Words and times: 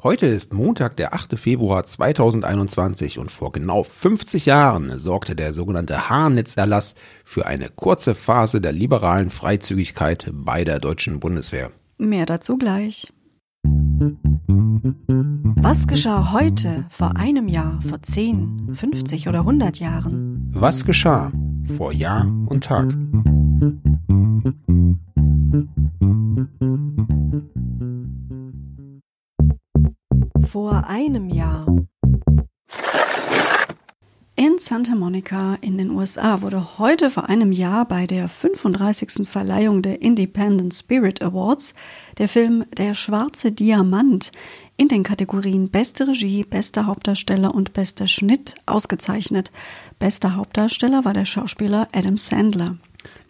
Heute 0.00 0.26
ist 0.26 0.52
Montag, 0.52 0.96
der 0.96 1.12
8. 1.12 1.36
Februar 1.36 1.82
2021 1.82 3.18
und 3.18 3.32
vor 3.32 3.50
genau 3.50 3.82
50 3.82 4.46
Jahren 4.46 4.96
sorgte 4.96 5.34
der 5.34 5.52
sogenannte 5.52 6.08
Haarnetzerlass 6.08 6.94
für 7.24 7.46
eine 7.46 7.68
kurze 7.68 8.14
Phase 8.14 8.60
der 8.60 8.70
liberalen 8.70 9.28
Freizügigkeit 9.28 10.30
bei 10.32 10.62
der 10.62 10.78
deutschen 10.78 11.18
Bundeswehr. 11.18 11.72
Mehr 11.96 12.26
dazu 12.26 12.58
gleich. 12.58 13.12
Was 15.56 15.88
geschah 15.88 16.30
heute, 16.30 16.86
vor 16.90 17.16
einem 17.16 17.48
Jahr, 17.48 17.80
vor 17.82 18.00
10, 18.00 18.74
50 18.74 19.28
oder 19.28 19.40
100 19.40 19.80
Jahren? 19.80 20.48
Was 20.54 20.84
geschah 20.84 21.32
vor 21.76 21.92
Jahr 21.92 22.24
und 22.46 22.62
Tag? 22.62 22.94
Vor 30.50 30.86
einem 30.86 31.28
Jahr. 31.28 31.66
In 34.34 34.56
Santa 34.56 34.94
Monica 34.94 35.58
in 35.60 35.76
den 35.76 35.90
USA 35.90 36.40
wurde 36.40 36.78
heute 36.78 37.10
vor 37.10 37.28
einem 37.28 37.52
Jahr 37.52 37.86
bei 37.86 38.06
der 38.06 38.30
35. 38.30 39.28
Verleihung 39.28 39.82
der 39.82 40.00
Independent 40.00 40.72
Spirit 40.72 41.20
Awards 41.20 41.74
der 42.16 42.28
Film 42.28 42.64
Der 42.78 42.94
schwarze 42.94 43.52
Diamant 43.52 44.32
in 44.78 44.88
den 44.88 45.02
Kategorien 45.02 45.68
Beste 45.68 46.08
Regie, 46.08 46.44
Bester 46.44 46.86
Hauptdarsteller 46.86 47.54
und 47.54 47.74
Bester 47.74 48.06
Schnitt 48.06 48.54
ausgezeichnet. 48.64 49.52
Bester 49.98 50.34
Hauptdarsteller 50.34 51.04
war 51.04 51.12
der 51.12 51.26
Schauspieler 51.26 51.88
Adam 51.92 52.16
Sandler. 52.16 52.78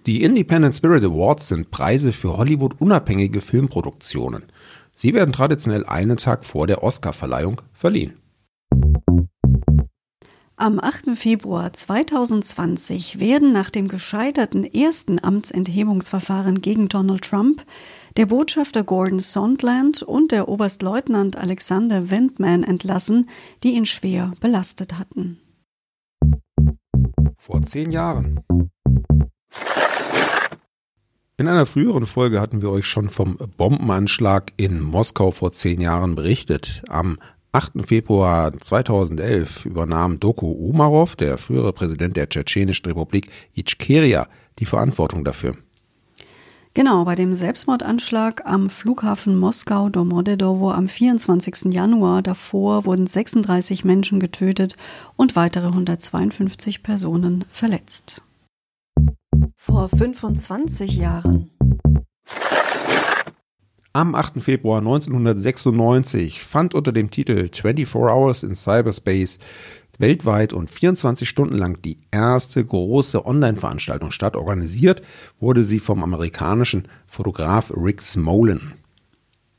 Die 0.06 0.22
Independent 0.22 0.74
Spirit 0.74 1.02
Awards 1.02 1.48
sind 1.48 1.72
Preise 1.72 2.12
für 2.12 2.36
Hollywood-unabhängige 2.36 3.40
Filmproduktionen. 3.40 4.44
Sie 5.00 5.14
werden 5.14 5.32
traditionell 5.32 5.86
einen 5.86 6.16
Tag 6.16 6.44
vor 6.44 6.66
der 6.66 6.82
Oscarverleihung 6.82 7.62
verliehen. 7.72 8.18
Am 10.56 10.80
8. 10.80 11.16
Februar 11.16 11.72
2020 11.72 13.20
werden 13.20 13.52
nach 13.52 13.70
dem 13.70 13.86
gescheiterten 13.86 14.64
ersten 14.64 15.22
Amtsenthebungsverfahren 15.22 16.62
gegen 16.62 16.88
Donald 16.88 17.22
Trump 17.22 17.64
der 18.16 18.26
Botschafter 18.26 18.82
Gordon 18.82 19.20
Sondland 19.20 20.02
und 20.02 20.32
der 20.32 20.48
Oberstleutnant 20.48 21.36
Alexander 21.36 22.10
Wendman 22.10 22.64
entlassen, 22.64 23.28
die 23.62 23.74
ihn 23.74 23.86
schwer 23.86 24.32
belastet 24.40 24.98
hatten. 24.98 25.38
Vor 27.36 27.62
zehn 27.62 27.92
Jahren. 27.92 28.40
In 31.40 31.46
einer 31.46 31.66
früheren 31.66 32.04
Folge 32.04 32.40
hatten 32.40 32.62
wir 32.62 32.70
euch 32.70 32.86
schon 32.86 33.10
vom 33.10 33.36
Bombenanschlag 33.56 34.52
in 34.56 34.80
Moskau 34.80 35.30
vor 35.30 35.52
zehn 35.52 35.80
Jahren 35.80 36.16
berichtet. 36.16 36.82
Am 36.88 37.16
8. 37.52 37.86
Februar 37.86 38.52
2011 38.58 39.64
übernahm 39.64 40.18
Doko 40.18 40.50
Umarov, 40.50 41.14
der 41.14 41.38
frühere 41.38 41.72
Präsident 41.72 42.16
der 42.16 42.28
Tschetschenischen 42.28 42.86
Republik 42.86 43.30
Ichkeria, 43.54 44.26
die 44.58 44.64
Verantwortung 44.64 45.22
dafür. 45.22 45.54
Genau, 46.74 47.04
bei 47.04 47.14
dem 47.14 47.32
Selbstmordanschlag 47.32 48.44
am 48.44 48.68
Flughafen 48.68 49.38
Moskau-Domodedowo 49.38 50.72
am 50.72 50.88
24. 50.88 51.72
Januar 51.72 52.20
davor 52.22 52.84
wurden 52.84 53.06
36 53.06 53.84
Menschen 53.84 54.18
getötet 54.18 54.76
und 55.14 55.36
weitere 55.36 55.68
152 55.68 56.82
Personen 56.82 57.44
verletzt. 57.48 58.22
Vor 59.68 59.90
25 59.90 60.96
Jahren. 60.96 61.50
Am 63.92 64.14
8. 64.14 64.40
Februar 64.42 64.78
1996 64.78 66.42
fand 66.42 66.74
unter 66.74 66.90
dem 66.90 67.10
Titel 67.10 67.50
24 67.52 67.94
Hours 67.94 68.42
in 68.44 68.54
Cyberspace 68.54 69.38
weltweit 69.98 70.54
und 70.54 70.70
24 70.70 71.28
Stunden 71.28 71.58
lang 71.58 71.82
die 71.82 71.98
erste 72.10 72.64
große 72.64 73.26
Online-Veranstaltung 73.26 74.10
statt. 74.10 74.36
Organisiert 74.36 75.02
wurde 75.38 75.62
sie 75.64 75.80
vom 75.80 76.02
amerikanischen 76.02 76.88
Fotograf 77.06 77.70
Rick 77.76 78.00
Smolin. 78.00 78.72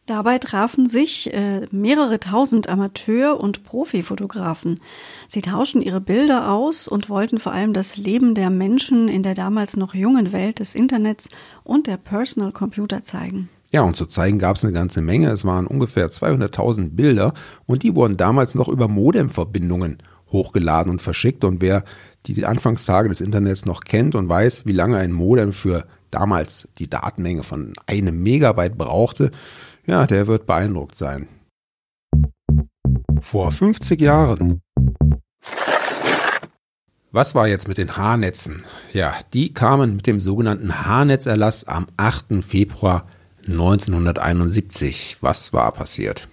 Dabei 0.09 0.39
trafen 0.39 0.89
sich 0.89 1.31
äh, 1.35 1.67
mehrere 1.69 2.19
tausend 2.19 2.67
Amateur- 2.67 3.39
und 3.39 3.63
Profifotografen. 3.63 4.79
Sie 5.27 5.43
tauschten 5.43 5.83
ihre 5.83 6.01
Bilder 6.01 6.51
aus 6.51 6.87
und 6.87 7.09
wollten 7.09 7.37
vor 7.37 7.51
allem 7.51 7.73
das 7.73 7.95
Leben 7.95 8.33
der 8.33 8.49
Menschen 8.49 9.07
in 9.07 9.21
der 9.21 9.35
damals 9.35 9.77
noch 9.77 9.93
jungen 9.93 10.31
Welt 10.31 10.57
des 10.57 10.73
Internets 10.73 11.29
und 11.63 11.85
der 11.85 11.97
Personal 11.97 12.51
Computer 12.51 13.03
zeigen. 13.03 13.49
Ja, 13.69 13.83
und 13.83 13.95
zu 13.95 14.07
zeigen 14.07 14.39
gab 14.39 14.55
es 14.55 14.63
eine 14.63 14.73
ganze 14.73 15.01
Menge. 15.01 15.29
Es 15.29 15.45
waren 15.45 15.67
ungefähr 15.67 16.09
200.000 16.09 16.95
Bilder 16.95 17.35
und 17.67 17.83
die 17.83 17.93
wurden 17.93 18.17
damals 18.17 18.55
noch 18.55 18.67
über 18.67 18.87
Modemverbindungen 18.87 19.99
hochgeladen 20.31 20.91
und 20.91 21.03
verschickt. 21.03 21.43
Und 21.43 21.61
wer 21.61 21.83
die 22.25 22.47
Anfangstage 22.47 23.09
des 23.09 23.21
Internets 23.21 23.67
noch 23.67 23.81
kennt 23.81 24.15
und 24.15 24.27
weiß, 24.27 24.65
wie 24.65 24.73
lange 24.73 24.97
ein 24.97 25.11
Modem 25.11 25.53
für 25.53 25.85
damals 26.09 26.67
die 26.79 26.89
Datenmenge 26.89 27.43
von 27.43 27.73
einem 27.85 28.23
Megabyte 28.23 28.75
brauchte, 28.75 29.29
ja, 29.85 30.05
der 30.05 30.27
wird 30.27 30.45
beeindruckt 30.45 30.95
sein. 30.95 31.27
Vor 33.21 33.51
50 33.51 33.99
Jahren. 33.99 34.61
Was 37.11 37.33
war 37.33 37.47
jetzt 37.47 37.67
mit 37.67 37.79
den 37.79 37.97
Haarnetzen? 37.97 38.63
Ja, 38.93 39.13
die 39.33 39.51
kamen 39.53 39.95
mit 39.95 40.05
dem 40.05 40.19
sogenannten 40.19 40.85
Haarnetzerlass 40.85 41.67
am 41.67 41.87
8. 41.97 42.43
Februar 42.47 43.07
1971. 43.47 45.17
Was 45.21 45.51
war 45.51 45.71
passiert? 45.71 46.29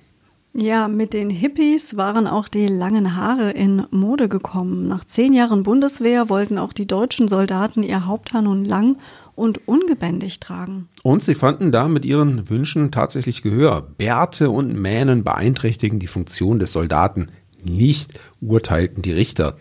Ja, 0.53 0.89
mit 0.89 1.13
den 1.13 1.29
Hippies 1.29 1.97
waren 1.99 2.27
auch 2.27 2.49
die 2.49 2.67
langen 2.67 3.17
Haare 3.17 3.51
in 3.51 3.87
Mode 3.91 4.29
gekommen. 4.29 4.89
Nach 4.89 5.05
zehn 5.05 5.35
Jahren 5.35 5.63
Bundeswehr 5.63 6.31
wollten 6.31 6.59
auch 6.59 6.73
die 6.73 6.87
deutschen 6.87 7.29
Soldaten 7.29 7.83
ihr 7.83 8.07
Haupthaar 8.07 8.41
nun 8.41 8.65
lang 8.65 8.97
und 9.37 9.69
ungebändigt 9.69 10.43
tragen. 10.43 10.89
Und 11.05 11.23
sie 11.23 11.37
fanden 11.37 11.71
da 11.71 11.87
mit 11.87 12.05
ihren 12.05 12.51
Wünschen 12.51 12.91
tatsächlich 12.91 13.43
Gehör. 13.43 13.83
Bärte 13.83 14.51
und 14.51 14.75
Mähnen 14.75 15.23
beeinträchtigen 15.23 16.01
die 16.01 16.09
Funktion 16.09 16.59
des 16.59 16.73
Soldaten. 16.73 17.29
Nicht 17.63 18.19
urteilten 18.41 19.03
die 19.03 19.13
Richter. 19.13 19.57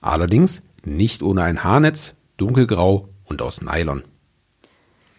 Allerdings 0.00 0.62
nicht 0.84 1.22
ohne 1.22 1.42
ein 1.42 1.64
Haarnetz, 1.64 2.14
dunkelgrau 2.36 3.08
und 3.24 3.42
aus 3.42 3.62
Nylon. 3.62 4.04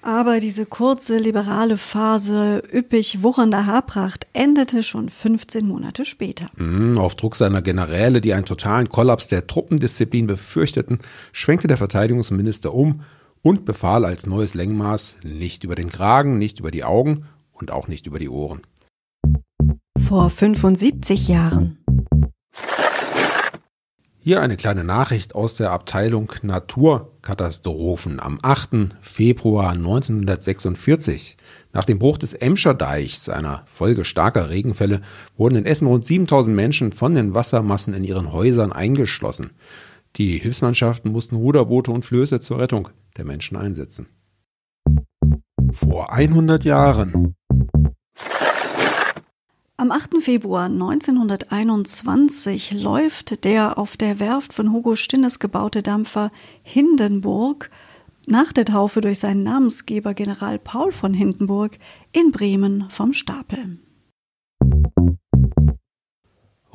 Aber 0.05 0.39
diese 0.39 0.67
kurze 0.67 1.17
liberale 1.17 1.79
Phase 1.79 2.61
üppig 2.71 3.23
wuchernder 3.23 3.65
Haarpracht 3.65 4.27
endete 4.33 4.83
schon 4.83 5.09
15 5.09 5.67
Monate 5.67 6.05
später. 6.05 6.45
Mhm, 6.57 6.99
auf 6.99 7.15
Druck 7.15 7.35
seiner 7.35 7.63
Generäle, 7.63 8.21
die 8.21 8.35
einen 8.35 8.45
totalen 8.45 8.87
Kollaps 8.87 9.29
der 9.29 9.47
Truppendisziplin 9.47 10.27
befürchteten, 10.27 10.99
schwenkte 11.31 11.67
der 11.67 11.77
Verteidigungsminister 11.77 12.71
um 12.71 13.01
und 13.45 13.63
befahl 13.63 14.05
als 14.05 14.25
neues 14.25 14.55
Längenmaß 14.55 15.17
nicht 15.23 15.63
über 15.63 15.75
den 15.75 15.91
Kragen, 15.91 16.39
nicht 16.39 16.59
über 16.59 16.71
die 16.71 16.83
Augen 16.83 17.25
und 17.51 17.69
auch 17.69 17.87
nicht 17.87 18.07
über 18.07 18.17
die 18.17 18.27
Ohren. 18.27 18.61
Vor 19.99 20.31
75 20.31 21.27
Jahren. 21.27 21.77
Hier 24.17 24.41
eine 24.41 24.57
kleine 24.57 24.83
Nachricht 24.83 25.35
aus 25.35 25.53
der 25.53 25.71
Abteilung 25.71 26.31
Naturkatastrophen 26.41 28.19
am 28.19 28.39
8. 28.41 28.95
Februar 28.99 29.73
1946. 29.73 31.37
Nach 31.71 31.85
dem 31.85 31.99
Bruch 31.99 32.17
des 32.17 32.33
Emscher 32.33 32.73
Deichs, 32.73 33.29
einer 33.29 33.61
Folge 33.67 34.05
starker 34.05 34.49
Regenfälle, 34.49 35.01
wurden 35.37 35.57
in 35.57 35.67
Essen 35.67 35.85
rund 35.85 36.03
7000 36.03 36.55
Menschen 36.55 36.91
von 36.91 37.13
den 37.13 37.35
Wassermassen 37.35 37.93
in 37.93 38.03
ihren 38.03 38.33
Häusern 38.33 38.73
eingeschlossen. 38.73 39.51
Die 40.17 40.37
Hilfsmannschaften 40.37 41.11
mussten 41.11 41.35
Ruderboote 41.35 41.91
und 41.91 42.05
Flöße 42.05 42.39
zur 42.39 42.59
Rettung 42.59 42.87
der 43.17 43.25
Menschen 43.25 43.57
einsetzen. 43.57 44.07
Vor 45.73 46.13
100 46.13 46.63
Jahren. 46.63 47.35
Am 49.77 49.91
8. 49.91 50.21
Februar 50.21 50.65
1921 50.65 52.81
läuft 52.81 53.43
der 53.43 53.77
auf 53.77 53.97
der 53.97 54.21
Werft 54.21 54.53
von 54.53 54.71
Hugo 54.71 54.95
Stinnes 54.95 55.39
gebaute 55.39 55.83
Dampfer 55.83 56.31
Hindenburg 56.63 57.69
nach 58.25 58.53
der 58.53 58.65
Taufe 58.65 59.01
durch 59.01 59.19
seinen 59.19 59.43
Namensgeber 59.43 60.13
General 60.13 60.57
Paul 60.59 60.93
von 60.93 61.13
Hindenburg 61.13 61.77
in 62.13 62.31
Bremen 62.31 62.89
vom 62.89 63.11
Stapel. 63.11 63.79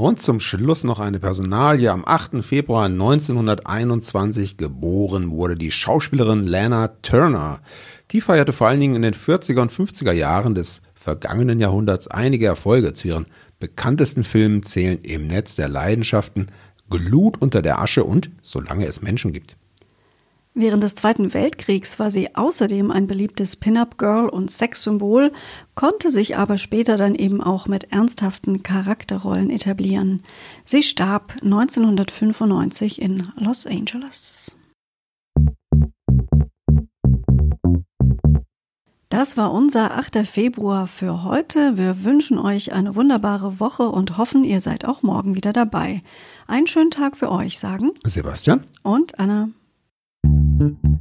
Und 0.00 0.18
zum 0.18 0.40
Schluss 0.40 0.82
noch 0.82 0.98
eine 0.98 1.20
Personalie. 1.20 1.92
Am 1.92 2.06
8. 2.06 2.42
Februar 2.42 2.86
1921 2.86 4.56
geboren 4.56 5.30
wurde 5.30 5.56
die 5.56 5.70
Schauspielerin 5.70 6.46
Lana 6.46 6.88
Turner. 7.02 7.60
Die 8.10 8.22
feierte 8.22 8.54
vor 8.54 8.68
allen 8.68 8.80
Dingen 8.80 8.96
in 8.96 9.02
den 9.02 9.12
40er 9.12 9.60
und 9.60 9.70
50er 9.70 10.12
Jahren 10.12 10.54
des 10.54 10.80
vergangenen 10.94 11.58
Jahrhunderts 11.58 12.08
einige 12.08 12.46
Erfolge. 12.46 12.94
Zu 12.94 13.08
ihren 13.08 13.26
bekanntesten 13.58 14.24
Filmen 14.24 14.62
zählen 14.62 15.00
Im 15.02 15.26
Netz 15.26 15.56
der 15.56 15.68
Leidenschaften, 15.68 16.46
Glut 16.88 17.36
unter 17.42 17.60
der 17.60 17.78
Asche 17.78 18.02
und 18.02 18.30
Solange 18.40 18.86
es 18.86 19.02
Menschen 19.02 19.34
gibt. 19.34 19.58
Während 20.52 20.82
des 20.82 20.96
Zweiten 20.96 21.32
Weltkriegs 21.32 22.00
war 22.00 22.10
sie 22.10 22.34
außerdem 22.34 22.90
ein 22.90 23.06
beliebtes 23.06 23.54
Pin-up-Girl 23.54 24.28
und 24.28 24.50
Sexsymbol, 24.50 25.30
konnte 25.76 26.10
sich 26.10 26.36
aber 26.36 26.58
später 26.58 26.96
dann 26.96 27.14
eben 27.14 27.40
auch 27.40 27.68
mit 27.68 27.92
ernsthaften 27.92 28.64
Charakterrollen 28.64 29.48
etablieren. 29.50 30.24
Sie 30.66 30.82
starb 30.82 31.36
1995 31.42 33.00
in 33.00 33.28
Los 33.36 33.64
Angeles. 33.64 34.56
Das 39.08 39.36
war 39.36 39.52
unser 39.52 39.96
8. 39.96 40.26
Februar 40.26 40.88
für 40.88 41.24
heute. 41.24 41.76
Wir 41.76 42.04
wünschen 42.04 42.38
euch 42.38 42.72
eine 42.72 42.94
wunderbare 42.96 43.60
Woche 43.60 43.84
und 43.84 44.18
hoffen, 44.18 44.44
ihr 44.44 44.60
seid 44.60 44.84
auch 44.84 45.02
morgen 45.02 45.36
wieder 45.36 45.52
dabei. 45.52 46.02
Einen 46.48 46.66
schönen 46.66 46.90
Tag 46.90 47.16
für 47.16 47.30
euch, 47.30 47.58
sagen 47.58 47.92
Sebastian 48.04 48.64
und 48.82 49.18
Anna. 49.18 49.50